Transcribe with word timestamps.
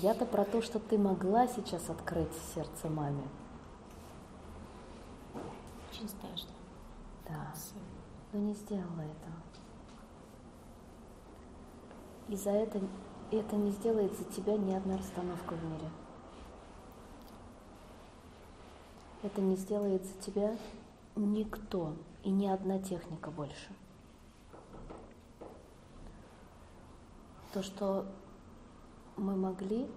Я-то 0.00 0.26
про 0.26 0.44
то, 0.44 0.62
что 0.62 0.78
ты 0.78 0.96
могла 0.96 1.48
сейчас 1.48 1.90
открыть 1.90 2.32
сердце 2.54 2.88
маме. 2.88 3.26
Очень 5.90 6.08
страшно. 6.08 6.50
Да. 7.28 7.52
Но 8.32 8.38
не 8.38 8.54
сделала 8.54 9.00
этого. 9.00 9.34
И 12.28 12.36
за 12.36 12.50
это 12.50 12.80
это 13.32 13.56
не 13.56 13.70
сделает 13.72 14.16
за 14.16 14.24
тебя 14.24 14.56
ни 14.56 14.72
одна 14.72 14.96
расстановка 14.98 15.54
в 15.54 15.64
мире. 15.64 15.90
Это 19.22 19.40
не 19.40 19.56
сделает 19.56 20.04
за 20.04 20.14
тебя 20.20 20.56
никто 21.16 21.94
и 22.22 22.30
ни 22.30 22.46
одна 22.46 22.78
техника 22.78 23.30
больше. 23.30 23.72
То, 27.52 27.62
что 27.62 28.06
мы 29.18 29.34
могли, 29.34 29.90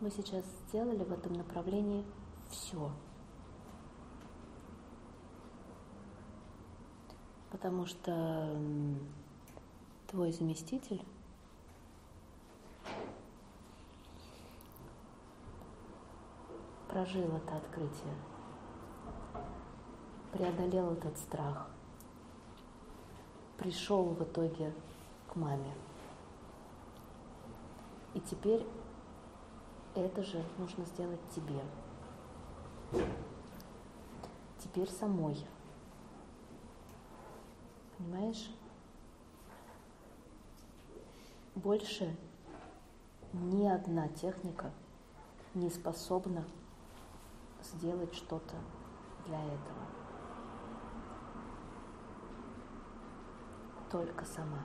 мы 0.00 0.10
сейчас 0.10 0.44
сделали 0.68 1.02
в 1.02 1.12
этом 1.12 1.32
направлении 1.32 2.04
все. 2.48 2.90
Потому 7.50 7.86
что 7.86 8.56
твой 10.08 10.32
заместитель 10.32 11.04
прожил 16.88 17.36
это 17.36 17.56
открытие, 17.56 18.14
преодолел 20.32 20.92
этот 20.92 21.18
страх, 21.18 21.70
пришел 23.58 24.04
в 24.04 24.22
итоге 24.22 24.72
к 25.28 25.36
маме. 25.36 25.74
Теперь 28.30 28.66
это 29.94 30.22
же 30.22 30.42
нужно 30.58 30.84
сделать 30.86 31.20
тебе. 31.34 31.60
Теперь 34.58 34.90
самой. 34.90 35.46
Понимаешь? 37.98 38.50
Больше 41.54 42.16
ни 43.32 43.66
одна 43.66 44.08
техника 44.08 44.72
не 45.54 45.68
способна 45.70 46.44
сделать 47.62 48.14
что-то 48.14 48.56
для 49.26 49.38
этого. 49.38 49.86
Только 53.90 54.24
сама. 54.24 54.62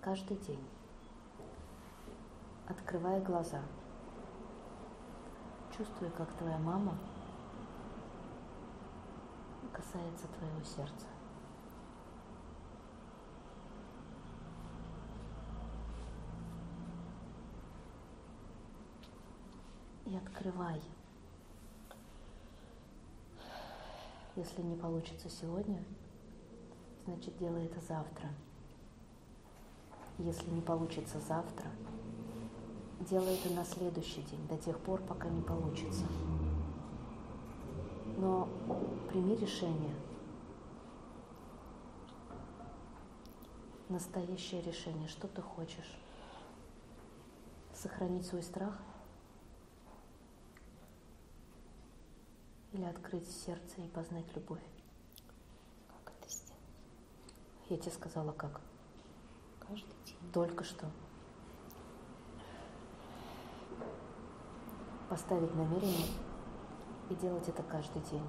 Каждый 0.00 0.36
день. 0.38 0.79
Открывая 2.70 3.20
глаза. 3.20 3.60
Чувствуя, 5.76 6.10
как 6.10 6.32
твоя 6.34 6.58
мама 6.58 6.96
касается 9.72 10.26
твоего 10.28 10.62
сердца. 10.62 11.06
и 20.10 20.16
открывай. 20.16 20.80
Если 24.34 24.62
не 24.62 24.76
получится 24.76 25.28
сегодня, 25.28 25.82
значит 27.04 27.36
делай 27.38 27.66
это 27.66 27.80
завтра. 27.80 28.28
Если 30.18 30.50
не 30.50 30.60
получится 30.60 31.20
завтра, 31.20 31.70
делай 33.10 33.34
это 33.34 33.52
на 33.52 33.64
следующий 33.64 34.22
день, 34.22 34.46
до 34.48 34.56
тех 34.56 34.78
пор, 34.78 35.02
пока 35.02 35.28
не 35.28 35.42
получится. 35.42 36.04
Но 38.16 38.48
прими 39.10 39.36
решение. 39.36 39.94
Настоящее 43.88 44.62
решение, 44.62 45.08
что 45.08 45.26
ты 45.28 45.42
хочешь. 45.42 45.98
Сохранить 47.74 48.26
свой 48.26 48.42
страх– 48.42 48.78
Или 52.72 52.84
открыть 52.84 53.28
сердце 53.28 53.80
и 53.80 53.88
познать 53.88 54.24
любовь. 54.36 54.62
Как 55.88 56.14
это 56.14 56.30
сделать? 56.30 56.62
Я 57.68 57.76
тебе 57.78 57.90
сказала 57.90 58.32
как. 58.32 58.60
Каждый 59.58 59.96
день. 60.06 60.32
Только 60.32 60.62
что. 60.62 60.86
Поставить 65.10 65.54
намерение 65.54 66.06
и 67.10 67.14
делать 67.16 67.46
это 67.48 67.62
каждый 67.62 68.00
день, 68.10 68.26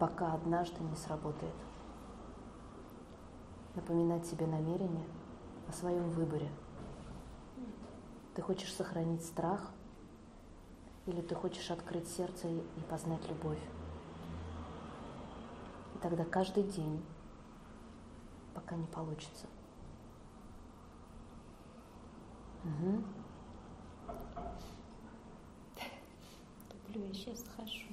пока 0.00 0.32
однажды 0.32 0.82
не 0.82 0.96
сработает. 0.96 1.54
Напоминать 3.76 4.26
себе 4.26 4.46
намерение 4.46 5.06
о 5.68 5.72
своем 5.72 6.10
выборе. 6.10 6.50
Ты 8.34 8.42
хочешь 8.42 8.74
сохранить 8.74 9.24
страх– 9.24 9.70
или 11.06 11.20
ты 11.20 11.34
хочешь 11.36 11.70
открыть 11.70 12.08
сердце 12.08 12.48
и 12.48 12.80
познать 12.90 13.26
любовь. 13.28 13.60
И 15.94 15.98
тогда 15.98 16.24
каждый 16.24 16.64
день, 16.64 17.02
пока 18.54 18.74
не 18.74 18.86
получится. 18.86 19.46
Угу. 22.64 23.04
Люблю, 26.88 27.05
я 27.05 27.05
сейчас 27.16 27.44
хожу. 27.56 27.86